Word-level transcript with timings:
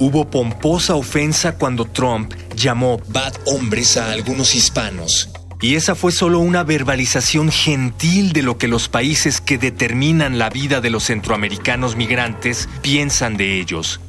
Hubo 0.00 0.30
pomposa 0.30 0.94
ofensa 0.94 1.56
cuando 1.56 1.84
Trump 1.84 2.32
llamó 2.54 3.00
bad 3.08 3.34
hombres 3.46 3.96
a 3.96 4.12
algunos 4.12 4.54
hispanos. 4.54 5.28
Y 5.60 5.74
esa 5.74 5.96
fue 5.96 6.12
solo 6.12 6.38
una 6.38 6.62
verbalización 6.62 7.50
gentil 7.50 8.32
de 8.32 8.42
lo 8.42 8.58
que 8.58 8.68
los 8.68 8.88
países 8.88 9.40
que 9.40 9.58
determinan 9.58 10.38
la 10.38 10.50
vida 10.50 10.80
de 10.80 10.90
los 10.90 11.04
centroamericanos 11.04 11.96
migrantes 11.96 12.68
piensan 12.80 13.36
de 13.36 13.58
ellos. 13.58 14.00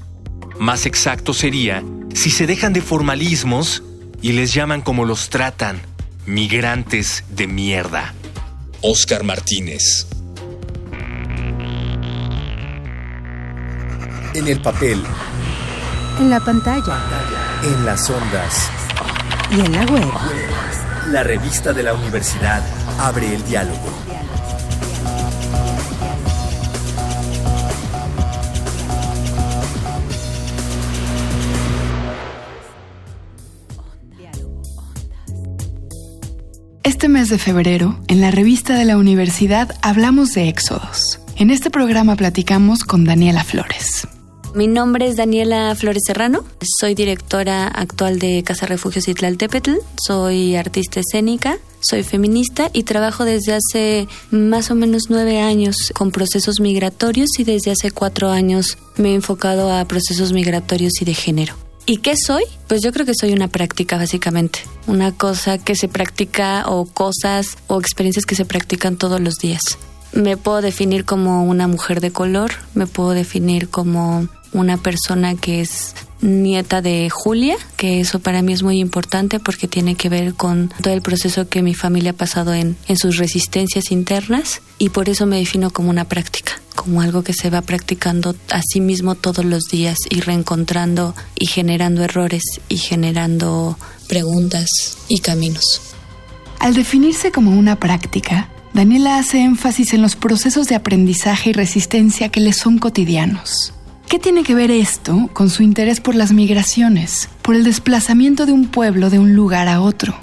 Más 0.59 0.85
exacto 0.85 1.33
sería 1.33 1.83
si 2.13 2.29
se 2.29 2.45
dejan 2.45 2.73
de 2.73 2.81
formalismos 2.81 3.81
y 4.21 4.33
les 4.33 4.53
llaman 4.53 4.81
como 4.81 5.05
los 5.05 5.29
tratan, 5.29 5.81
migrantes 6.27 7.23
de 7.29 7.47
mierda. 7.47 8.13
Oscar 8.81 9.23
Martínez. 9.23 10.05
En 14.35 14.47
el 14.47 14.61
papel. 14.61 15.01
En 16.19 16.29
la 16.29 16.41
pantalla. 16.41 16.97
En 17.63 17.85
las 17.85 18.09
ondas. 18.09 18.69
Y 19.51 19.61
en 19.61 19.71
la 19.71 19.85
web. 19.85 20.11
La 21.11 21.23
revista 21.23 21.71
de 21.71 21.81
la 21.81 21.93
universidad 21.93 22.61
abre 22.99 23.33
el 23.33 23.43
diálogo. 23.45 23.89
Este 36.83 37.07
mes 37.07 37.29
de 37.29 37.37
febrero, 37.37 37.97
en 38.09 38.19
la 38.19 38.29
revista 38.29 38.73
de 38.73 38.83
la 38.83 38.97
universidad 38.97 39.73
hablamos 39.81 40.33
de 40.33 40.49
éxodos. 40.49 41.21
En 41.37 41.49
este 41.49 41.69
programa 41.69 42.17
platicamos 42.17 42.83
con 42.83 43.05
Daniela 43.05 43.45
Flores. 43.45 44.05
Mi 44.55 44.67
nombre 44.67 45.07
es 45.07 45.15
Daniela 45.15 45.75
Flores 45.75 46.01
Serrano, 46.07 46.43
soy 46.79 46.95
directora 46.95 47.67
actual 47.67 48.17
de 48.17 48.43
Casa 48.43 48.65
Refugios 48.65 49.07
Itlaltepetl, 49.07 49.73
soy 50.03 50.55
artista 50.55 50.99
escénica, 50.99 51.59
soy 51.81 52.01
feminista 52.01 52.71
y 52.73 52.83
trabajo 52.83 53.25
desde 53.25 53.53
hace 53.53 54.07
más 54.31 54.71
o 54.71 54.75
menos 54.75 55.03
nueve 55.09 55.39
años 55.39 55.93
con 55.93 56.09
procesos 56.09 56.59
migratorios 56.61 57.29
y 57.37 57.43
desde 57.43 57.71
hace 57.71 57.91
cuatro 57.91 58.31
años 58.31 58.79
me 58.97 59.11
he 59.11 59.15
enfocado 59.15 59.71
a 59.71 59.85
procesos 59.85 60.33
migratorios 60.33 60.93
y 60.99 61.05
de 61.05 61.13
género. 61.13 61.53
¿Y 61.85 61.97
qué 61.97 62.15
soy? 62.17 62.43
Pues 62.67 62.81
yo 62.81 62.91
creo 62.91 63.05
que 63.05 63.13
soy 63.13 63.33
una 63.33 63.49
práctica 63.49 63.97
básicamente, 63.97 64.61
una 64.87 65.11
cosa 65.11 65.59
que 65.59 65.75
se 65.75 65.87
practica 65.87 66.63
o 66.67 66.85
cosas 66.85 67.57
o 67.67 67.79
experiencias 67.79 68.25
que 68.25 68.35
se 68.35 68.45
practican 68.45 68.97
todos 68.97 69.21
los 69.21 69.35
días. 69.35 69.61
Me 70.11 70.37
puedo 70.37 70.61
definir 70.61 71.05
como 71.05 71.45
una 71.45 71.67
mujer 71.67 72.01
de 72.01 72.11
color, 72.11 72.51
me 72.73 72.87
puedo 72.87 73.11
definir 73.11 73.69
como 73.69 74.27
una 74.53 74.77
persona 74.77 75.35
que 75.35 75.61
es 75.61 75.93
nieta 76.21 76.81
de 76.81 77.09
Julia, 77.09 77.55
que 77.77 78.01
eso 78.01 78.19
para 78.19 78.41
mí 78.41 78.53
es 78.53 78.63
muy 78.63 78.79
importante 78.79 79.39
porque 79.39 79.67
tiene 79.67 79.95
que 79.95 80.09
ver 80.09 80.33
con 80.33 80.71
todo 80.81 80.93
el 80.93 81.01
proceso 81.01 81.47
que 81.47 81.61
mi 81.61 81.73
familia 81.73 82.11
ha 82.11 82.15
pasado 82.15 82.53
en, 82.53 82.75
en 82.87 82.97
sus 82.97 83.17
resistencias 83.17 83.91
internas 83.91 84.61
y 84.77 84.89
por 84.89 85.09
eso 85.09 85.25
me 85.25 85.37
defino 85.37 85.71
como 85.71 85.89
una 85.89 86.05
práctica, 86.05 86.53
como 86.75 87.01
algo 87.01 87.23
que 87.23 87.33
se 87.33 87.49
va 87.49 87.61
practicando 87.61 88.35
a 88.49 88.61
sí 88.61 88.81
mismo 88.81 89.15
todos 89.15 89.45
los 89.45 89.65
días 89.65 89.97
y 90.09 90.21
reencontrando 90.21 91.15
y 91.35 91.47
generando 91.47 92.03
errores 92.03 92.43
y 92.67 92.77
generando 92.77 93.77
preguntas 94.07 94.97
y 95.07 95.19
caminos. 95.19 95.81
Al 96.59 96.73
definirse 96.73 97.31
como 97.31 97.57
una 97.57 97.77
práctica, 97.77 98.49
Daniela 98.73 99.17
hace 99.17 99.41
énfasis 99.41 99.93
en 99.93 100.01
los 100.01 100.15
procesos 100.15 100.67
de 100.67 100.75
aprendizaje 100.75 101.51
y 101.51 101.53
resistencia 101.53 102.29
que 102.29 102.41
le 102.41 102.53
son 102.53 102.77
cotidianos. 102.77 103.73
¿Qué 104.09 104.17
tiene 104.17 104.41
que 104.41 104.55
ver 104.55 104.71
esto 104.71 105.29
con 105.33 105.51
su 105.51 105.61
interés 105.61 106.01
por 106.01 106.15
las 106.15 106.33
migraciones, 106.33 107.29
por 107.43 107.55
el 107.55 107.63
desplazamiento 107.63 108.47
de 108.47 108.53
un 108.53 108.65
pueblo 108.65 109.11
de 109.11 109.19
un 109.19 109.35
lugar 109.35 109.67
a 109.67 109.81
otro? 109.81 110.15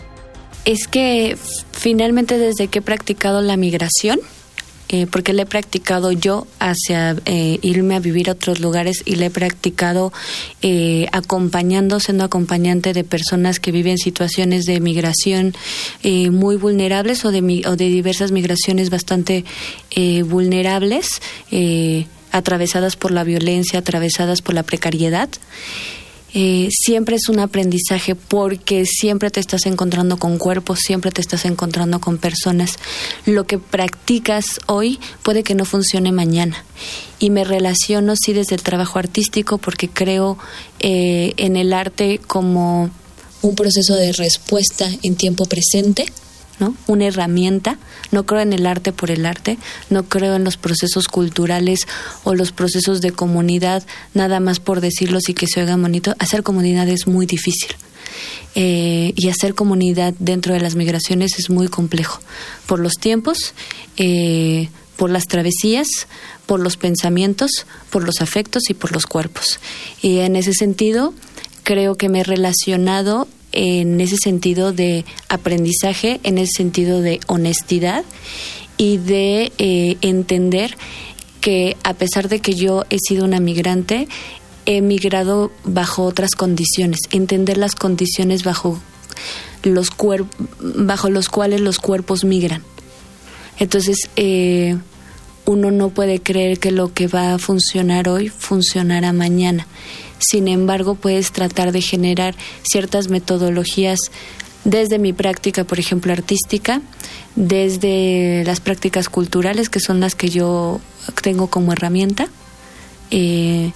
Es 0.65 0.89
que 0.89 1.39
finalmente 1.71 2.37
desde 2.37 2.67
que 2.67 2.81
he 2.81 2.83
practicado 2.83 3.41
la 3.43 3.57
migración, 3.57 4.19
eh, 4.89 5.07
porque 5.09 5.33
la 5.33 5.43
he 5.43 5.47
practicado 5.47 6.11
yo 6.11 6.49
hacia 6.59 7.15
eh, 7.27 7.61
irme 7.63 7.95
a 7.95 8.01
vivir 8.01 8.29
a 8.29 8.33
otros 8.33 8.59
lugares 8.59 9.05
y 9.05 9.15
la 9.15 9.27
he 9.27 9.31
practicado 9.31 10.13
eh, 10.63 11.07
acompañando, 11.13 12.01
siendo 12.01 12.25
acompañante 12.25 12.93
de 12.93 13.05
personas 13.05 13.61
que 13.61 13.71
viven 13.71 13.99
situaciones 13.99 14.65
de 14.65 14.81
migración 14.81 15.55
muy 16.03 16.57
vulnerables 16.57 17.25
o 17.25 17.31
de, 17.31 17.63
o 17.69 17.77
de 17.77 17.85
diversas 17.87 18.33
migraciones 18.33 18.91
bastante 18.91 19.45
vulnerables 20.25 21.21
atravesadas 22.33 22.97
por 22.97 23.11
la 23.11 23.25
violencia, 23.25 23.81
atravesadas 23.81 24.43
por 24.43 24.55
la 24.55 24.63
precariedad. 24.63 25.29
Eh, 26.39 26.69
siempre 26.71 27.17
es 27.17 27.31
un 27.31 27.39
aprendizaje 27.39 28.15
porque 28.15 28.85
siempre 28.85 29.31
te 29.31 29.41
estás 29.41 29.65
encontrando 29.65 30.19
con 30.19 30.37
cuerpos, 30.37 30.81
siempre 30.81 31.11
te 31.11 31.23
estás 31.23 31.47
encontrando 31.47 31.99
con 31.99 32.19
personas. 32.19 32.77
Lo 33.25 33.47
que 33.47 33.59
practicas 33.59 34.61
hoy 34.67 35.01
puede 35.23 35.43
que 35.43 35.55
no 35.55 35.65
funcione 35.65 36.13
mañana. 36.13 36.63
Y 37.19 37.31
me 37.31 37.45
relaciono 37.45 38.17
sí 38.17 38.35
desde 38.35 38.55
el 38.55 38.63
trabajo 38.63 38.99
artístico 38.99 39.57
porque 39.57 39.89
creo 39.89 40.37
eh, 40.79 41.33
en 41.39 41.57
el 41.57 41.73
arte 41.73 42.21
como 42.27 42.91
un 43.41 43.55
proceso 43.55 43.95
de 43.95 44.13
respuesta 44.13 44.91
en 45.03 45.17
tiempo 45.17 45.47
presente 45.47 46.05
¿no? 46.59 46.75
Una 46.87 47.07
herramienta. 47.07 47.79
No 48.11 48.25
creo 48.25 48.41
en 48.41 48.53
el 48.53 48.67
arte 48.67 48.93
por 48.93 49.11
el 49.11 49.27
arte, 49.27 49.59
no 49.91 50.05
creo 50.05 50.37
en 50.37 50.45
los 50.45 50.57
procesos 50.57 51.09
culturales 51.09 51.81
o 52.25 52.35
los 52.35 52.53
procesos 52.53 53.01
de 53.01 53.13
comunidad, 53.13 53.85
nada 54.15 54.41
más 54.41 54.61
por 54.61 54.81
decirlo 54.81 55.19
y 55.27 55.35
que 55.35 55.47
se 55.47 55.61
oiga 55.61 55.77
bonito. 55.77 56.15
Hacer 56.19 56.43
comunidad 56.43 56.89
es 56.89 57.07
muy 57.07 57.27
difícil. 57.27 57.77
Eh, 58.55 59.13
y 59.17 59.29
hacer 59.29 59.55
comunidad 59.55 60.15
dentro 60.19 60.55
de 60.55 60.61
las 60.61 60.77
migraciones 60.77 61.39
es 61.39 61.51
muy 61.51 61.69
complejo 61.69 62.21
por 62.65 62.79
los 62.79 62.95
tiempos, 62.95 63.53
eh, 63.99 64.71
por 64.97 65.11
las 65.11 65.27
travesías, 65.27 65.89
por 66.47 66.61
los 66.61 66.79
pensamientos, 66.79 67.67
por 67.91 68.03
los 68.03 68.23
afectos 68.23 68.71
y 68.71 68.75
por 68.75 68.93
los 68.93 69.07
cuerpos. 69.07 69.61
Y 70.01 70.21
en 70.21 70.37
ese 70.37 70.55
sentido, 70.55 71.13
creo 71.65 71.97
que 71.97 72.09
me 72.09 72.21
he 72.21 72.25
relacionado 72.25 73.29
en 73.57 74.01
ese 74.03 74.19
sentido 74.19 74.73
de 74.73 75.07
aprendizaje, 75.31 76.21
en 76.25 76.37
ese 76.37 76.53
sentido 76.59 77.01
de 77.01 77.21
honestidad 77.27 78.05
y 78.77 78.99
de 78.99 79.51
eh, 79.57 79.97
entender 80.03 80.77
que 81.41 81.77
a 81.83 81.95
pesar 81.95 82.29
de 82.29 82.41
que 82.41 82.55
yo 82.55 82.85
he 82.91 82.99
sido 82.99 83.25
una 83.25 83.41
migrante, 83.41 84.09
he 84.67 84.83
migrado 84.83 85.51
bajo 85.65 86.05
otras 86.05 86.33
condiciones, 86.33 87.01
entender 87.13 87.57
las 87.57 87.75
condiciones 87.75 88.45
bajo 88.45 88.79
los, 89.63 89.89
bajo 90.61 91.09
los 91.09 91.29
cuales 91.31 91.63
los 91.63 91.79
cuerpos 91.79 92.25
migran. 92.25 92.63
Entonces, 93.59 94.11
eh, 94.17 94.77
uno 95.47 95.71
no 95.71 95.89
puede 95.89 96.21
creer 96.21 96.59
que 96.59 96.73
lo 96.73 96.93
que 96.93 97.07
va 97.07 97.33
a 97.33 97.39
funcionar 97.39 98.09
hoy 98.09 98.29
funcionará 98.29 99.15
mañana. 99.15 99.67
Sin 100.19 100.49
embargo, 100.49 100.95
puedes 100.95 101.33
tratar 101.33 101.73
de 101.73 101.83
generar 101.83 102.35
ciertas 102.63 103.09
metodologías 103.09 103.99
desde 104.65 104.99
mi 104.99 105.13
práctica, 105.13 105.65
por 105.65 105.79
ejemplo, 105.79 106.13
artística, 106.13 106.81
desde 107.37 108.43
las 108.45 108.61
prácticas 108.61 109.09
culturales, 109.09 109.69
que 109.69 109.81
son 109.81 110.01
las 110.01 110.15
que 110.15 110.29
yo 110.29 110.81
tengo 111.23 111.49
como 111.49 111.73
herramienta. 111.73 112.29
Eh, 113.11 113.73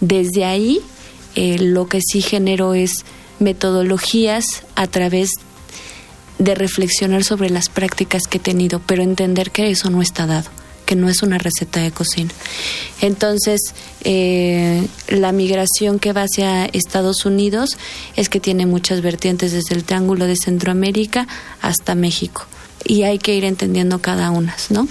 desde 0.00 0.44
ahí, 0.44 0.80
eh, 1.36 1.58
lo 1.58 1.86
que 1.86 2.00
sí 2.00 2.22
genero 2.22 2.74
es 2.74 3.04
metodologías 3.38 4.64
a 4.74 4.86
través 4.86 5.30
de 6.38 6.54
reflexionar 6.54 7.22
sobre 7.22 7.50
las 7.50 7.68
prácticas 7.68 8.22
que 8.28 8.38
he 8.38 8.40
tenido, 8.40 8.80
pero 8.84 9.02
entender 9.02 9.50
que 9.50 9.70
eso 9.70 9.90
no 9.90 10.02
está 10.02 10.26
dado 10.26 10.50
que 10.92 10.96
no 10.96 11.08
es 11.08 11.22
una 11.22 11.38
receta 11.38 11.80
de 11.80 11.90
cocina. 11.90 12.28
Entonces, 13.00 13.74
eh, 14.04 14.86
la 15.08 15.32
migración 15.32 15.98
que 15.98 16.12
va 16.12 16.24
hacia 16.24 16.66
Estados 16.66 17.24
Unidos 17.24 17.78
es 18.14 18.28
que 18.28 18.40
tiene 18.40 18.66
muchas 18.66 19.00
vertientes 19.00 19.52
desde 19.52 19.74
el 19.74 19.84
Triángulo 19.84 20.26
de 20.26 20.36
Centroamérica 20.36 21.26
hasta 21.62 21.94
México. 21.94 22.44
Y 22.84 23.04
hay 23.04 23.18
que 23.18 23.34
ir 23.34 23.44
entendiendo 23.46 24.02
cada 24.02 24.30
una, 24.30 24.54
¿no? 24.68 24.86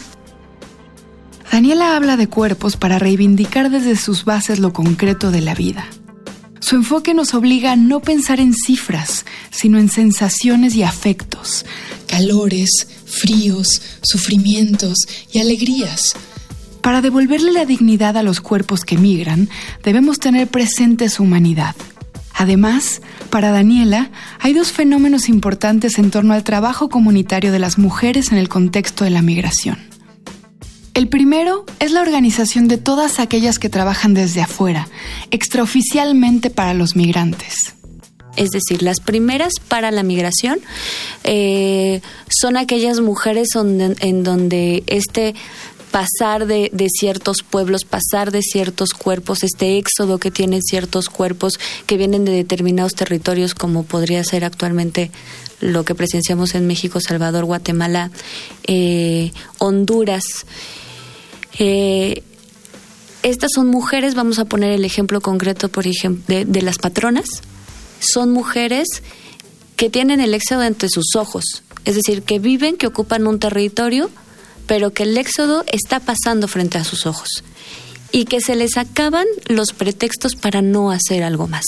Daniela 1.52 1.96
habla 1.96 2.18
de 2.18 2.28
cuerpos 2.28 2.78
para 2.78 2.98
reivindicar 2.98 3.70
desde 3.70 3.96
sus 3.96 4.26
bases 4.26 4.58
lo 4.58 4.74
concreto 4.74 5.30
de 5.30 5.42
la 5.42 5.54
vida. 5.54 5.86
Su 6.62 6.78
enfoque 6.78 7.14
nos 7.14 7.36
obliga 7.36 7.74
a 7.74 7.76
no 7.76 8.00
pensar 8.00 8.40
en 8.40 8.56
cifras, 8.56 9.24
sino 9.52 9.78
en 9.78 9.90
sensaciones 9.90 10.74
y 10.74 10.82
afectos, 10.82 11.64
calores, 12.12 12.88
fríos, 13.06 13.82
sufrimientos 14.04 15.08
y 15.32 15.40
alegrías. 15.40 16.14
Para 16.82 17.02
devolverle 17.02 17.54
la 17.54 17.66
dignidad 17.66 18.18
a 18.18 18.24
los 18.24 18.42
cuerpos 18.42 18.84
que 18.84 18.98
migran, 18.98 19.50
debemos 19.84 20.20
tener 20.20 20.48
presente 20.48 21.08
su 21.10 21.24
humanidad. 21.24 21.76
Además, 22.34 23.02
para 23.30 23.52
Daniela, 23.52 24.12
hay 24.40 24.54
dos 24.54 24.72
fenómenos 24.72 25.30
importantes 25.30 26.00
en 26.00 26.12
torno 26.12 26.34
al 26.34 26.44
trabajo 26.44 26.90
comunitario 26.90 27.52
de 27.52 27.60
las 27.60 27.78
mujeres 27.78 28.32
en 28.32 28.38
el 28.38 28.50
contexto 28.50 29.04
de 29.06 29.12
la 29.12 29.22
migración. 29.22 29.78
El 30.94 31.08
primero 31.08 31.66
es 31.80 31.92
la 31.92 32.02
organización 32.02 32.68
de 32.68 32.78
todas 32.78 33.20
aquellas 33.20 33.58
que 33.58 33.70
trabajan 33.70 34.14
desde 34.14 34.42
afuera, 34.42 34.90
extraoficialmente 35.30 36.50
para 36.50 36.74
los 36.74 36.96
migrantes. 36.98 37.76
Es 38.38 38.50
decir, 38.50 38.82
las 38.82 39.00
primeras 39.00 39.54
para 39.68 39.92
la 39.92 40.04
migración 40.04 40.60
eh, 41.24 42.02
son 42.30 42.58
aquellas 42.58 43.00
mujeres 43.02 43.50
en 43.56 44.24
donde 44.24 44.84
este 44.88 45.36
pasar 45.92 46.48
de, 46.48 46.72
ciertos 46.90 47.44
pueblos, 47.48 47.84
pasar 47.84 48.32
de 48.32 48.42
ciertos 48.42 48.94
cuerpos, 48.94 49.44
este 49.44 49.78
éxodo 49.78 50.18
que 50.18 50.32
tienen 50.32 50.62
ciertos 50.62 51.10
cuerpos 51.10 51.60
que 51.86 51.98
vienen 51.98 52.26
de 52.26 52.32
determinados 52.32 52.96
territorios, 52.96 53.54
como 53.54 53.84
podría 53.84 54.24
ser 54.24 54.46
actualmente 54.46 55.12
lo 55.60 55.84
que 55.84 55.94
presenciamos 55.94 56.56
en 56.56 56.66
México, 56.66 57.00
Salvador, 57.02 57.46
Guatemala, 57.46 58.10
eh, 58.64 59.32
Honduras. 59.60 60.24
Eh, 61.60 62.24
estas 63.22 63.52
son 63.54 63.68
mujeres, 63.68 64.16
vamos 64.16 64.40
a 64.40 64.46
poner 64.46 64.72
el 64.72 64.86
ejemplo 64.86 65.22
concreto, 65.22 65.70
por 65.70 65.86
ejemplo, 65.86 66.44
de 66.46 66.62
las 66.62 66.80
patronas, 66.80 67.44
son 68.02 68.32
mujeres 68.32 68.88
que 69.78 69.90
tienen 69.90 70.20
el 70.20 70.34
éxodo 70.34 70.64
entre 70.64 70.90
sus 70.90 71.16
ojos, 71.16 71.64
es 71.86 71.96
decir, 71.96 72.24
que 72.24 72.40
viven, 72.40 72.76
que 72.76 72.88
ocupan 72.88 73.26
un 73.28 73.40
territorio, 73.40 74.10
pero 74.68 74.94
que 74.94 75.04
el 75.04 75.18
éxodo 75.18 75.64
está 75.68 76.00
pasando 76.00 76.48
frente 76.48 76.78
a 76.78 76.84
sus 76.84 77.06
ojos 77.06 77.44
y 78.12 78.26
que 78.26 78.42
se 78.42 78.56
les 78.56 78.78
acaban 78.78 79.26
los 79.48 79.72
pretextos 79.74 80.36
para 80.36 80.62
no 80.62 80.92
hacer 80.92 81.24
algo 81.24 81.48
más, 81.48 81.64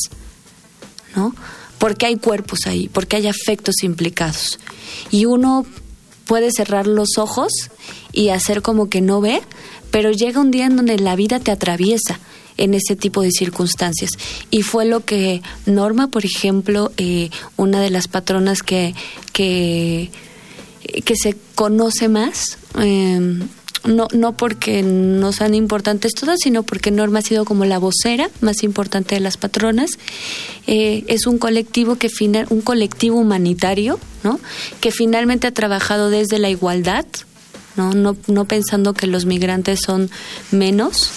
¿no? 1.16 1.34
Porque 1.80 2.06
hay 2.06 2.18
cuerpos 2.18 2.62
ahí, 2.66 2.90
porque 2.90 3.16
hay 3.16 3.28
afectos 3.28 3.84
implicados. 3.84 4.60
Y 5.10 5.26
uno 5.26 5.66
puede 6.26 6.52
cerrar 6.52 6.88
los 6.88 7.18
ojos 7.18 7.52
y 8.12 8.30
hacer 8.30 8.62
como 8.62 8.90
que 8.90 9.02
no 9.02 9.22
ve, 9.22 9.42
pero 9.92 10.12
llega 10.12 10.42
un 10.42 10.52
día 10.52 10.66
en 10.66 10.76
donde 10.76 10.98
la 10.98 11.16
vida 11.16 11.40
te 11.40 11.52
atraviesa 11.52 12.20
en 12.58 12.74
ese 12.74 12.96
tipo 12.96 13.22
de 13.22 13.32
circunstancias. 13.32 14.12
Y 14.52 14.64
fue 14.64 14.86
lo 14.86 15.06
que 15.06 15.42
Norma, 15.66 16.08
por 16.08 16.26
ejemplo, 16.26 16.92
eh, 16.98 17.30
una 17.58 17.82
de 17.82 17.90
las 17.90 18.08
patronas 18.08 18.64
que, 18.64 18.94
que, 19.32 20.10
se 21.16 21.36
conoce 21.56 22.10
más, 22.10 22.58
eh, 22.80 23.40
no, 23.86 24.08
no 24.14 24.34
porque 24.34 24.82
no 24.82 25.34
sean 25.34 25.56
importantes 25.56 26.14
todas, 26.14 26.40
sino 26.42 26.64
porque 26.64 26.92
Norma 26.92 27.20
ha 27.20 27.22
sido 27.22 27.46
como 27.46 27.66
la 27.66 27.80
vocera 27.80 28.30
más 28.42 28.64
importante 28.64 29.16
de 29.16 29.22
las 29.22 29.38
patronas. 29.38 29.92
Eh, 30.68 31.04
es 31.08 31.28
un 31.28 31.38
colectivo 31.38 31.98
que 31.98 32.10
final, 32.10 32.48
un 32.50 32.62
colectivo 32.62 33.18
humanitario, 33.18 34.00
¿no? 34.24 34.40
Que 34.80 34.92
finalmente 34.92 35.48
ha 35.48 35.52
trabajado 35.52 36.10
desde 36.10 36.40
la 36.40 36.50
igualdad, 36.50 37.06
¿no? 37.76 37.94
No, 37.94 38.16
no 38.28 38.46
pensando 38.46 38.94
que 38.94 39.08
los 39.08 39.26
migrantes 39.26 39.82
son 39.86 40.10
menos, 40.52 41.12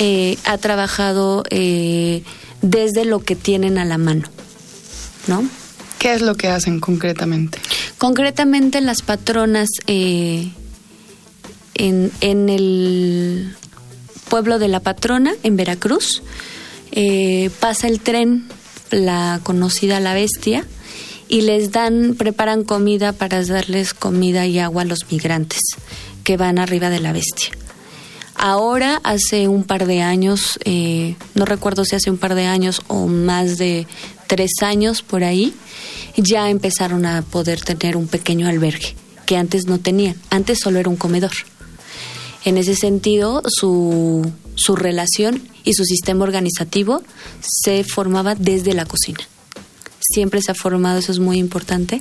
eh, 0.00 0.36
ha 0.44 0.58
trabajado 0.58 1.44
eh, 1.50 2.24
desde 2.62 3.04
lo 3.04 3.20
que 3.20 3.36
tienen 3.36 3.78
a 3.78 3.84
la 3.84 3.98
mano, 3.98 4.28
¿no? 5.28 5.44
¿Qué 6.00 6.14
es 6.14 6.22
lo 6.22 6.34
que 6.34 6.48
hacen 6.48 6.80
concretamente? 6.80 7.58
Concretamente 7.98 8.80
las 8.80 9.02
patronas 9.02 9.68
eh, 9.86 10.50
en, 11.74 12.10
en, 12.22 12.48
el 12.48 13.54
pueblo 14.28 14.58
de 14.58 14.68
la 14.68 14.80
patrona, 14.80 15.34
en 15.42 15.56
Veracruz, 15.56 16.22
eh, 16.92 17.50
pasa 17.60 17.86
el 17.86 18.00
tren, 18.00 18.48
la 18.90 19.40
conocida 19.42 20.00
La 20.00 20.14
Bestia, 20.14 20.64
y 21.28 21.42
les 21.42 21.70
dan, 21.70 22.14
preparan 22.16 22.64
comida 22.64 23.12
para 23.12 23.44
darles 23.44 23.94
comida 23.94 24.46
y 24.46 24.58
agua 24.58 24.82
a 24.82 24.86
los 24.86 25.10
migrantes 25.12 25.60
que 26.24 26.36
van 26.36 26.58
arriba 26.58 26.88
de 26.90 27.00
la 27.00 27.12
bestia. 27.12 27.52
Ahora, 28.42 29.02
hace 29.04 29.48
un 29.48 29.64
par 29.64 29.86
de 29.86 30.00
años, 30.00 30.58
eh, 30.64 31.14
no 31.34 31.44
recuerdo 31.44 31.84
si 31.84 31.94
hace 31.94 32.10
un 32.10 32.16
par 32.16 32.34
de 32.34 32.46
años 32.46 32.80
o 32.88 33.06
más 33.06 33.58
de 33.58 33.86
tres 34.28 34.50
años 34.62 35.02
por 35.02 35.24
ahí, 35.24 35.52
ya 36.16 36.48
empezaron 36.48 37.04
a 37.04 37.20
poder 37.20 37.60
tener 37.60 37.98
un 37.98 38.06
pequeño 38.08 38.48
albergue 38.48 38.96
que 39.26 39.36
antes 39.36 39.66
no 39.66 39.78
tenían. 39.78 40.16
Antes 40.30 40.58
solo 40.58 40.78
era 40.78 40.88
un 40.88 40.96
comedor. 40.96 41.32
En 42.46 42.56
ese 42.56 42.74
sentido, 42.76 43.42
su, 43.46 44.32
su 44.54 44.74
relación 44.74 45.42
y 45.64 45.74
su 45.74 45.84
sistema 45.84 46.24
organizativo 46.24 47.02
se 47.42 47.84
formaba 47.84 48.36
desde 48.36 48.72
la 48.72 48.86
cocina. 48.86 49.20
Siempre 50.00 50.40
se 50.40 50.52
ha 50.52 50.54
formado, 50.54 50.98
eso 50.98 51.12
es 51.12 51.18
muy 51.18 51.36
importante, 51.36 52.00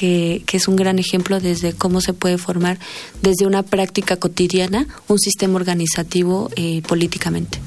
que, 0.00 0.42
que, 0.46 0.56
es 0.56 0.66
un 0.66 0.76
gran 0.76 0.98
ejemplo 0.98 1.40
desde 1.40 1.74
cómo 1.74 2.00
se 2.00 2.14
puede 2.14 2.38
formar 2.38 2.78
desde 3.20 3.46
una 3.46 3.62
práctica 3.62 4.16
cotidiana 4.16 4.86
un 5.08 5.18
sistema 5.18 5.56
organizativo 5.56 6.48
eh, 6.56 6.80
políticamente. 6.88 7.58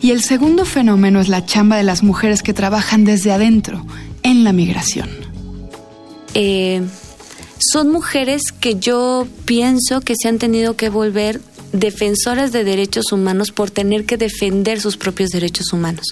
Y 0.00 0.10
el 0.10 0.22
segundo 0.22 0.64
fenómeno 0.64 1.20
es 1.20 1.28
la 1.28 1.46
chamba 1.46 1.76
de 1.76 1.84
las 1.84 2.02
mujeres 2.02 2.42
que 2.42 2.52
trabajan 2.52 3.04
desde 3.04 3.30
adentro, 3.30 3.86
en 4.24 4.42
la 4.42 4.52
migración. 4.52 5.08
Eh, 6.34 6.82
son 7.60 7.92
mujeres 7.92 8.42
que 8.50 8.74
yo 8.80 9.28
pienso 9.44 10.00
que 10.00 10.14
se 10.20 10.28
han 10.28 10.38
tenido 10.38 10.74
que 10.74 10.88
volver 10.88 11.40
defensoras 11.72 12.50
de 12.50 12.64
derechos 12.64 13.12
humanos 13.12 13.52
por 13.52 13.70
tener 13.70 14.04
que 14.04 14.16
defender 14.16 14.80
sus 14.80 14.96
propios 14.96 15.30
derechos 15.30 15.72
humanos. 15.72 16.06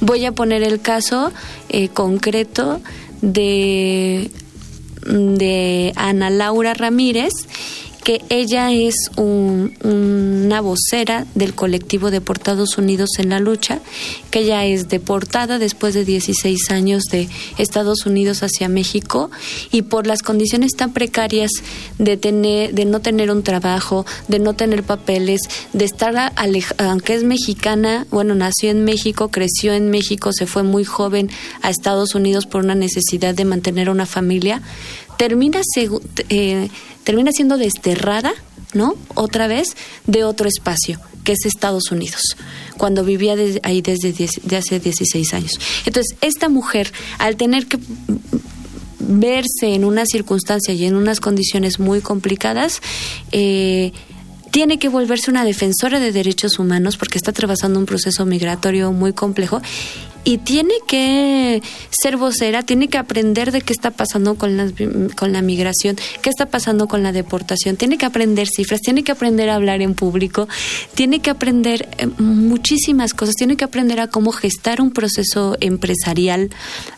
Voy 0.00 0.24
a 0.24 0.32
poner 0.32 0.62
el 0.62 0.80
caso 0.80 1.30
eh, 1.68 1.88
concreto 1.88 2.80
de, 3.20 4.30
de 5.08 5.92
Ana 5.96 6.30
Laura 6.30 6.74
Ramírez, 6.74 7.32
que 8.08 8.22
ella 8.30 8.72
es 8.72 8.94
un, 9.16 9.74
una 9.82 10.62
vocera 10.62 11.26
del 11.34 11.54
colectivo 11.54 12.10
Deportados 12.10 12.78
Unidos 12.78 13.10
en 13.18 13.28
la 13.28 13.38
Lucha, 13.38 13.80
que 14.30 14.38
ella 14.38 14.64
es 14.64 14.88
deportada 14.88 15.58
después 15.58 15.92
de 15.92 16.06
16 16.06 16.70
años 16.70 17.02
de 17.10 17.28
Estados 17.58 18.06
Unidos 18.06 18.42
hacia 18.42 18.70
México 18.70 19.30
y 19.70 19.82
por 19.82 20.06
las 20.06 20.22
condiciones 20.22 20.74
tan 20.74 20.94
precarias 20.94 21.50
de, 21.98 22.16
tener, 22.16 22.72
de 22.72 22.86
no 22.86 23.00
tener 23.00 23.30
un 23.30 23.42
trabajo, 23.42 24.06
de 24.26 24.38
no 24.38 24.54
tener 24.54 24.84
papeles, 24.84 25.42
de 25.74 25.84
estar, 25.84 26.32
alejada, 26.36 26.90
aunque 26.90 27.12
es 27.12 27.24
mexicana, 27.24 28.06
bueno, 28.10 28.34
nació 28.34 28.70
en 28.70 28.84
México, 28.84 29.28
creció 29.28 29.74
en 29.74 29.90
México, 29.90 30.32
se 30.32 30.46
fue 30.46 30.62
muy 30.62 30.84
joven 30.84 31.28
a 31.60 31.68
Estados 31.68 32.14
Unidos 32.14 32.46
por 32.46 32.64
una 32.64 32.74
necesidad 32.74 33.34
de 33.34 33.44
mantener 33.44 33.90
una 33.90 34.06
familia, 34.06 34.62
termina, 35.18 35.60
eh, 36.30 36.70
termina 37.04 37.32
siendo 37.32 37.58
desterrada, 37.58 38.32
¿no? 38.72 38.94
Otra 39.14 39.46
vez 39.46 39.76
de 40.06 40.24
otro 40.24 40.48
espacio, 40.48 40.98
que 41.24 41.32
es 41.32 41.44
Estados 41.44 41.90
Unidos, 41.90 42.22
cuando 42.78 43.04
vivía 43.04 43.34
ahí 43.64 43.82
desde 43.82 44.12
de 44.12 44.56
hace 44.56 44.80
16 44.80 45.34
años. 45.34 45.52
Entonces, 45.84 46.16
esta 46.22 46.48
mujer, 46.48 46.90
al 47.18 47.36
tener 47.36 47.66
que 47.66 47.78
verse 49.00 49.74
en 49.74 49.84
una 49.84 50.04
circunstancia 50.06 50.72
y 50.74 50.84
en 50.84 50.94
unas 50.94 51.20
condiciones 51.20 51.78
muy 51.78 52.00
complicadas, 52.00 52.80
eh, 53.32 53.92
tiene 54.50 54.78
que 54.78 54.88
volverse 54.88 55.30
una 55.30 55.44
defensora 55.44 56.00
de 56.00 56.12
derechos 56.12 56.58
humanos 56.58 56.96
porque 56.96 57.18
está 57.18 57.30
atravesando 57.30 57.78
un 57.78 57.86
proceso 57.86 58.24
migratorio 58.26 58.92
muy 58.92 59.12
complejo 59.12 59.60
y 60.24 60.36
tiene 60.36 60.74
que 60.86 61.62
ser 61.90 62.18
vocera, 62.18 62.62
tiene 62.62 62.88
que 62.88 62.98
aprender 62.98 63.50
de 63.50 63.62
qué 63.62 63.72
está 63.72 63.90
pasando 63.90 64.34
con 64.34 64.58
la, 64.58 64.70
con 65.16 65.32
la 65.32 65.40
migración, 65.40 65.96
qué 66.20 66.28
está 66.28 66.46
pasando 66.46 66.86
con 66.86 67.02
la 67.02 67.12
deportación, 67.12 67.76
tiene 67.76 67.96
que 67.96 68.04
aprender 68.04 68.46
cifras, 68.46 68.82
tiene 68.82 69.04
que 69.04 69.12
aprender 69.12 69.48
a 69.48 69.54
hablar 69.54 69.80
en 69.80 69.94
público, 69.94 70.46
tiene 70.94 71.20
que 71.20 71.30
aprender 71.30 71.88
eh, 71.96 72.08
muchísimas 72.18 73.14
cosas, 73.14 73.36
tiene 73.36 73.56
que 73.56 73.64
aprender 73.64 74.00
a 74.00 74.08
cómo 74.08 74.32
gestar 74.32 74.82
un 74.82 74.90
proceso 74.90 75.56
empresarial 75.60 76.50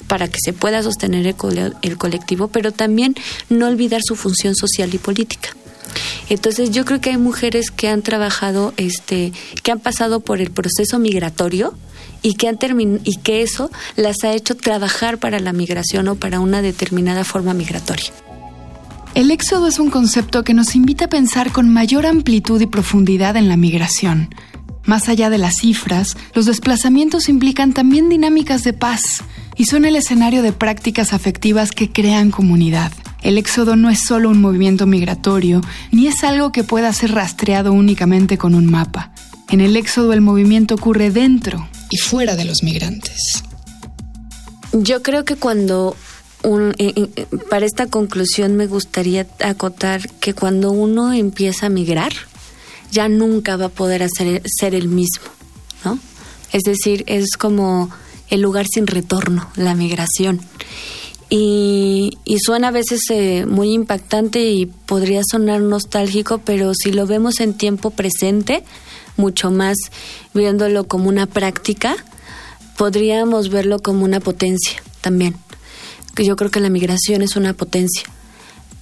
para 0.08 0.26
que 0.26 0.38
se 0.42 0.52
pueda 0.52 0.82
sostener 0.82 1.26
el, 1.26 1.36
el 1.82 1.98
colectivo, 1.98 2.48
pero 2.48 2.72
también 2.72 3.14
no 3.48 3.68
olvidar 3.68 4.00
su 4.02 4.16
función 4.16 4.56
social 4.56 4.92
y 4.92 4.98
política. 4.98 5.50
Entonces 6.28 6.70
yo 6.70 6.84
creo 6.84 7.00
que 7.00 7.10
hay 7.10 7.18
mujeres 7.18 7.70
que 7.70 7.88
han 7.88 8.02
trabajado, 8.02 8.72
este, 8.76 9.32
que 9.62 9.72
han 9.72 9.80
pasado 9.80 10.20
por 10.20 10.40
el 10.40 10.50
proceso 10.50 10.98
migratorio 10.98 11.74
y 12.22 12.34
que 12.34 12.48
han 12.48 12.58
y 13.04 13.16
que 13.16 13.42
eso 13.42 13.70
las 13.96 14.24
ha 14.24 14.32
hecho 14.32 14.56
trabajar 14.56 15.18
para 15.18 15.40
la 15.40 15.52
migración 15.52 16.08
o 16.08 16.14
para 16.14 16.40
una 16.40 16.62
determinada 16.62 17.24
forma 17.24 17.54
migratoria. 17.54 18.12
El 19.14 19.30
éxodo 19.32 19.66
es 19.66 19.78
un 19.78 19.90
concepto 19.90 20.44
que 20.44 20.54
nos 20.54 20.76
invita 20.76 21.06
a 21.06 21.08
pensar 21.08 21.50
con 21.50 21.68
mayor 21.68 22.06
amplitud 22.06 22.60
y 22.60 22.66
profundidad 22.66 23.36
en 23.36 23.48
la 23.48 23.56
migración. 23.56 24.32
Más 24.84 25.08
allá 25.08 25.30
de 25.30 25.38
las 25.38 25.56
cifras, 25.56 26.16
los 26.34 26.46
desplazamientos 26.46 27.28
implican 27.28 27.72
también 27.72 28.08
dinámicas 28.08 28.62
de 28.62 28.72
paz 28.72 29.02
y 29.56 29.64
son 29.64 29.84
el 29.84 29.96
escenario 29.96 30.42
de 30.42 30.52
prácticas 30.52 31.12
afectivas 31.12 31.72
que 31.72 31.90
crean 31.90 32.30
comunidad. 32.30 32.92
El 33.22 33.38
éxodo 33.38 33.76
no 33.76 33.90
es 33.90 34.00
solo 34.00 34.30
un 34.30 34.40
movimiento 34.40 34.86
migratorio, 34.86 35.60
ni 35.92 36.06
es 36.06 36.24
algo 36.24 36.52
que 36.52 36.64
pueda 36.64 36.92
ser 36.92 37.12
rastreado 37.12 37.72
únicamente 37.72 38.38
con 38.38 38.54
un 38.54 38.66
mapa. 38.66 39.12
En 39.50 39.60
el 39.60 39.76
éxodo 39.76 40.12
el 40.12 40.20
movimiento 40.20 40.74
ocurre 40.74 41.10
dentro 41.10 41.68
y 41.90 41.98
fuera 41.98 42.36
de 42.36 42.44
los 42.44 42.62
migrantes. 42.62 43.42
Yo 44.72 45.02
creo 45.02 45.24
que 45.24 45.36
cuando 45.36 45.96
eh, 46.42 46.72
eh, 46.96 47.26
para 47.50 47.66
esta 47.66 47.86
conclusión 47.86 48.56
me 48.56 48.66
gustaría 48.66 49.26
acotar 49.44 50.08
que 50.20 50.32
cuando 50.32 50.70
uno 50.70 51.12
empieza 51.12 51.66
a 51.66 51.68
migrar, 51.68 52.12
ya 52.90 53.08
nunca 53.08 53.56
va 53.56 53.66
a 53.66 53.70
poder 53.70 54.02
hacer, 54.02 54.42
ser 54.46 54.74
el 54.74 54.88
mismo, 54.88 55.26
¿no? 55.84 55.98
Es 56.52 56.62
decir, 56.62 57.04
es 57.06 57.36
como 57.36 57.90
el 58.28 58.40
lugar 58.40 58.66
sin 58.72 58.86
retorno, 58.86 59.50
la 59.56 59.74
migración. 59.74 60.40
Y, 61.32 62.18
suena 62.44 62.68
a 62.68 62.72
veces 62.72 63.02
eh, 63.10 63.46
muy 63.46 63.72
impactante 63.72 64.50
y 64.50 64.66
podría 64.66 65.22
sonar 65.22 65.60
nostálgico, 65.60 66.38
pero 66.44 66.72
si 66.74 66.90
lo 66.90 67.06
vemos 67.06 67.38
en 67.38 67.54
tiempo 67.54 67.90
presente, 67.90 68.64
mucho 69.16 69.52
más 69.52 69.76
viéndolo 70.34 70.84
como 70.84 71.08
una 71.08 71.26
práctica, 71.26 71.96
podríamos 72.76 73.48
verlo 73.48 73.78
como 73.78 74.04
una 74.04 74.18
potencia 74.18 74.82
también. 75.00 75.36
Yo 76.16 76.34
creo 76.34 76.50
que 76.50 76.58
la 76.58 76.70
migración 76.70 77.22
es 77.22 77.36
una 77.36 77.54
potencia 77.54 78.10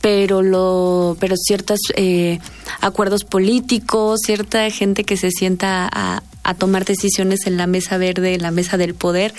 pero 0.00 0.42
lo 0.42 1.16
pero 1.18 1.34
ciertos 1.36 1.80
eh, 1.96 2.38
acuerdos 2.80 3.24
políticos 3.24 4.20
cierta 4.24 4.70
gente 4.70 5.02
que 5.02 5.16
se 5.16 5.32
sienta 5.32 5.88
a, 5.90 6.22
a, 6.44 6.54
tomar 6.54 6.84
decisiones 6.84 7.46
en 7.46 7.56
la 7.56 7.66
mesa 7.66 7.98
verde 7.98 8.34
en 8.34 8.42
la 8.42 8.52
mesa 8.52 8.76
del 8.76 8.94
poder 8.94 9.34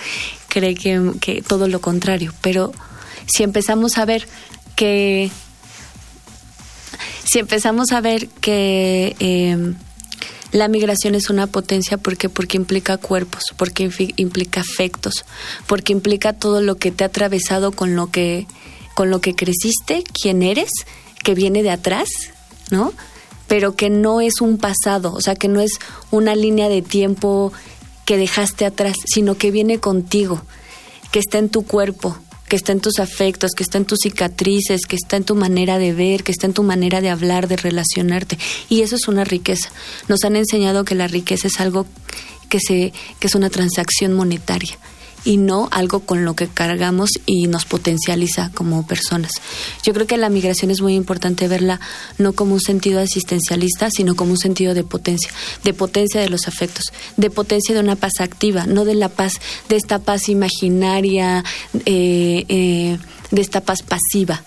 cree 0.48 0.74
que, 0.74 1.12
que 1.20 1.40
todo 1.40 1.66
lo 1.66 1.80
contrario 1.80 2.34
pero 2.42 2.72
si 3.30 3.42
empezamos 3.42 3.98
a 3.98 4.04
ver 4.04 4.26
que 4.76 5.30
si 7.24 7.38
empezamos 7.38 7.92
a 7.92 8.00
ver 8.00 8.28
que 8.28 9.14
eh, 9.20 9.74
la 10.52 10.68
migración 10.68 11.14
es 11.14 11.30
una 11.30 11.46
potencia 11.46 11.96
porque 11.96 12.28
porque 12.28 12.56
implica 12.56 12.96
cuerpos, 12.96 13.44
porque 13.56 13.90
implica 14.16 14.60
afectos, 14.60 15.24
porque 15.66 15.92
implica 15.92 16.32
todo 16.32 16.60
lo 16.60 16.76
que 16.76 16.90
te 16.90 17.04
ha 17.04 17.08
atravesado 17.08 17.72
con 17.72 17.94
lo 17.94 18.08
que 18.08 18.46
con 18.94 19.10
lo 19.10 19.20
que 19.20 19.34
creciste, 19.34 20.02
quién 20.20 20.42
eres, 20.42 20.70
que 21.22 21.34
viene 21.34 21.62
de 21.62 21.70
atrás, 21.70 22.08
¿no? 22.70 22.92
Pero 23.46 23.76
que 23.76 23.90
no 23.90 24.20
es 24.20 24.40
un 24.40 24.58
pasado, 24.58 25.12
o 25.12 25.20
sea, 25.20 25.36
que 25.36 25.48
no 25.48 25.60
es 25.60 25.78
una 26.10 26.34
línea 26.34 26.68
de 26.68 26.82
tiempo 26.82 27.52
que 28.04 28.16
dejaste 28.16 28.66
atrás, 28.66 28.96
sino 29.06 29.36
que 29.36 29.52
viene 29.52 29.78
contigo, 29.78 30.42
que 31.12 31.20
está 31.20 31.38
en 31.38 31.48
tu 31.48 31.62
cuerpo, 31.62 32.18
que 32.50 32.56
está 32.56 32.72
en 32.72 32.80
tus 32.80 32.98
afectos, 32.98 33.52
que 33.52 33.62
está 33.62 33.78
en 33.78 33.84
tus 33.84 34.00
cicatrices, 34.02 34.86
que 34.86 34.96
está 34.96 35.16
en 35.16 35.22
tu 35.22 35.36
manera 35.36 35.78
de 35.78 35.92
ver, 35.92 36.24
que 36.24 36.32
está 36.32 36.48
en 36.48 36.52
tu 36.52 36.64
manera 36.64 37.00
de 37.00 37.08
hablar, 37.08 37.46
de 37.46 37.56
relacionarte. 37.56 38.38
Y 38.68 38.82
eso 38.82 38.96
es 38.96 39.06
una 39.06 39.22
riqueza. 39.22 39.70
Nos 40.08 40.24
han 40.24 40.34
enseñado 40.34 40.84
que 40.84 40.96
la 40.96 41.06
riqueza 41.06 41.46
es 41.46 41.60
algo 41.60 41.86
que, 42.48 42.58
se, 42.58 42.92
que 43.20 43.28
es 43.28 43.36
una 43.36 43.50
transacción 43.50 44.14
monetaria 44.14 44.76
y 45.24 45.36
no 45.36 45.68
algo 45.70 46.00
con 46.00 46.24
lo 46.24 46.34
que 46.34 46.48
cargamos 46.48 47.10
y 47.26 47.46
nos 47.46 47.64
potencializa 47.64 48.50
como 48.54 48.86
personas. 48.86 49.32
Yo 49.84 49.92
creo 49.92 50.06
que 50.06 50.16
la 50.16 50.28
migración 50.28 50.70
es 50.70 50.80
muy 50.80 50.94
importante 50.94 51.48
verla 51.48 51.80
no 52.18 52.32
como 52.32 52.54
un 52.54 52.60
sentido 52.60 53.00
asistencialista, 53.00 53.90
sino 53.90 54.16
como 54.16 54.32
un 54.32 54.38
sentido 54.38 54.74
de 54.74 54.84
potencia, 54.84 55.30
de 55.64 55.74
potencia 55.74 56.20
de 56.20 56.28
los 56.28 56.48
afectos, 56.48 56.84
de 57.16 57.30
potencia 57.30 57.74
de 57.74 57.80
una 57.80 57.96
paz 57.96 58.20
activa, 58.20 58.66
no 58.66 58.84
de 58.84 58.94
la 58.94 59.08
paz, 59.08 59.34
de 59.68 59.76
esta 59.76 59.98
paz 59.98 60.28
imaginaria, 60.28 61.44
eh, 61.86 62.44
eh, 62.48 62.98
de 63.30 63.40
esta 63.40 63.60
paz 63.60 63.82
pasiva 63.82 64.42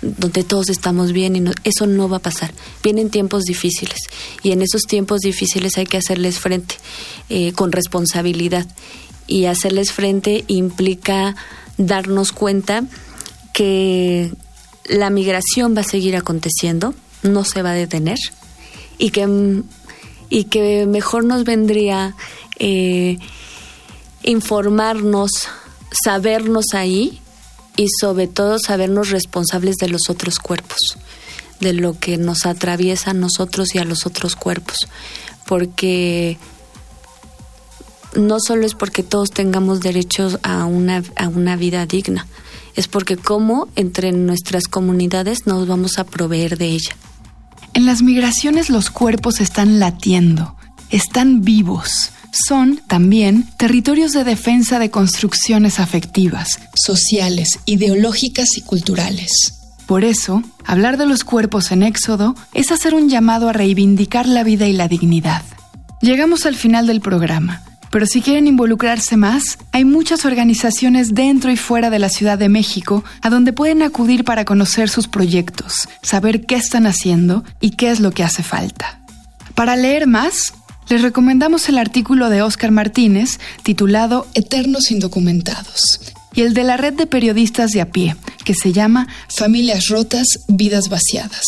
donde 0.00 0.44
todos 0.44 0.68
estamos 0.68 1.12
bien 1.12 1.34
y 1.36 1.50
eso 1.64 1.86
no 1.86 2.08
va 2.08 2.18
a 2.18 2.20
pasar. 2.20 2.52
Vienen 2.82 3.10
tiempos 3.10 3.42
difíciles 3.44 3.98
y 4.42 4.52
en 4.52 4.62
esos 4.62 4.82
tiempos 4.82 5.20
difíciles 5.20 5.76
hay 5.76 5.86
que 5.86 5.96
hacerles 5.96 6.38
frente 6.38 6.76
eh, 7.28 7.52
con 7.52 7.72
responsabilidad 7.72 8.66
y 9.28 9.44
hacerles 9.44 9.92
frente 9.92 10.44
implica 10.48 11.36
darnos 11.76 12.32
cuenta 12.32 12.82
que 13.52 14.32
la 14.86 15.10
migración 15.10 15.76
va 15.76 15.82
a 15.82 15.84
seguir 15.84 16.16
aconteciendo, 16.16 16.94
no 17.22 17.44
se 17.44 17.62
va 17.62 17.70
a 17.70 17.74
detener 17.74 18.18
y 18.96 19.10
que, 19.10 19.62
y 20.30 20.44
que 20.44 20.86
mejor 20.86 21.24
nos 21.24 21.44
vendría 21.44 22.16
eh, 22.58 23.18
informarnos, 24.22 25.30
sabernos 25.90 26.74
ahí 26.74 27.20
y 27.76 27.86
sobre 28.00 28.26
todo 28.26 28.58
sabernos 28.58 29.10
responsables 29.10 29.76
de 29.76 29.88
los 29.88 30.10
otros 30.10 30.38
cuerpos, 30.38 30.78
de 31.60 31.74
lo 31.74 31.98
que 31.98 32.16
nos 32.16 32.46
atraviesa 32.46 33.10
a 33.10 33.14
nosotros 33.14 33.74
y 33.74 33.78
a 33.78 33.84
los 33.84 34.06
otros 34.06 34.34
cuerpos, 34.34 34.88
porque 35.46 36.38
no 38.18 38.40
solo 38.40 38.66
es 38.66 38.74
porque 38.74 39.02
todos 39.02 39.30
tengamos 39.30 39.80
derechos 39.80 40.38
a 40.42 40.64
una, 40.64 41.02
a 41.16 41.28
una 41.28 41.56
vida 41.56 41.86
digna, 41.86 42.26
es 42.74 42.88
porque 42.88 43.16
cómo 43.16 43.68
entre 43.76 44.12
nuestras 44.12 44.68
comunidades 44.68 45.46
nos 45.46 45.66
vamos 45.66 45.98
a 45.98 46.04
proveer 46.04 46.58
de 46.58 46.66
ella. 46.66 46.96
En 47.74 47.86
las 47.86 48.02
migraciones 48.02 48.70
los 48.70 48.90
cuerpos 48.90 49.40
están 49.40 49.78
latiendo, 49.78 50.56
están 50.90 51.42
vivos. 51.42 52.10
Son 52.30 52.80
también 52.86 53.48
territorios 53.56 54.12
de 54.12 54.24
defensa 54.24 54.78
de 54.78 54.90
construcciones 54.90 55.80
afectivas, 55.80 56.60
sociales, 56.74 57.60
ideológicas 57.64 58.56
y 58.56 58.62
culturales. 58.62 59.54
Por 59.86 60.04
eso, 60.04 60.42
hablar 60.66 60.98
de 60.98 61.06
los 61.06 61.24
cuerpos 61.24 61.72
en 61.72 61.82
Éxodo 61.82 62.34
es 62.52 62.70
hacer 62.70 62.94
un 62.94 63.08
llamado 63.08 63.48
a 63.48 63.54
reivindicar 63.54 64.26
la 64.26 64.44
vida 64.44 64.66
y 64.66 64.74
la 64.74 64.86
dignidad. 64.86 65.42
Llegamos 66.02 66.46
al 66.46 66.54
final 66.54 66.86
del 66.86 67.00
programa. 67.00 67.62
Pero 67.90 68.06
si 68.06 68.20
quieren 68.20 68.46
involucrarse 68.46 69.16
más, 69.16 69.58
hay 69.72 69.84
muchas 69.84 70.24
organizaciones 70.24 71.14
dentro 71.14 71.50
y 71.50 71.56
fuera 71.56 71.90
de 71.90 71.98
la 71.98 72.08
Ciudad 72.08 72.38
de 72.38 72.48
México 72.48 73.04
a 73.22 73.30
donde 73.30 73.52
pueden 73.52 73.82
acudir 73.82 74.24
para 74.24 74.44
conocer 74.44 74.88
sus 74.88 75.08
proyectos, 75.08 75.88
saber 76.02 76.44
qué 76.44 76.56
están 76.56 76.86
haciendo 76.86 77.44
y 77.60 77.70
qué 77.70 77.90
es 77.90 78.00
lo 78.00 78.10
que 78.10 78.24
hace 78.24 78.42
falta. 78.42 79.00
Para 79.54 79.76
leer 79.76 80.06
más, 80.06 80.54
les 80.88 81.02
recomendamos 81.02 81.68
el 81.68 81.78
artículo 81.78 82.30
de 82.30 82.42
Óscar 82.42 82.70
Martínez 82.70 83.38
titulado 83.62 84.26
Eternos 84.34 84.90
Indocumentados 84.90 86.00
y 86.34 86.42
el 86.42 86.54
de 86.54 86.64
la 86.64 86.76
red 86.76 86.94
de 86.94 87.06
periodistas 87.06 87.72
de 87.72 87.80
a 87.80 87.90
pie, 87.90 88.16
que 88.44 88.54
se 88.54 88.72
llama 88.72 89.08
Familias 89.28 89.88
Rotas, 89.88 90.26
Vidas 90.48 90.88
Vaciadas. 90.88 91.44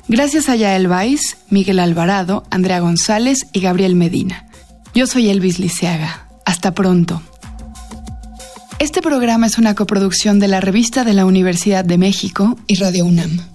Gracias 0.07 0.49
a 0.49 0.55
Yael 0.55 0.87
Vais, 0.87 1.37
Miguel 1.49 1.79
Alvarado, 1.79 2.43
Andrea 2.49 2.79
González 2.79 3.47
y 3.53 3.59
Gabriel 3.59 3.95
Medina. 3.95 4.47
Yo 4.93 5.07
soy 5.07 5.29
Elvis 5.29 5.59
Liceaga. 5.59 6.27
Hasta 6.45 6.73
pronto. 6.73 7.21
Este 8.77 9.01
programa 9.01 9.47
es 9.47 9.57
una 9.57 9.73
coproducción 9.73 10.39
de 10.39 10.47
la 10.47 10.61
Revista 10.61 11.03
de 11.03 11.13
la 11.13 11.25
Universidad 11.25 11.83
de 11.83 11.97
México 11.97 12.55
y 12.67 12.75
Radio 12.75 13.05
UNAM. 13.05 13.54